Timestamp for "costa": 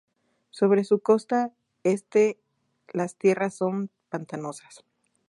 1.01-1.53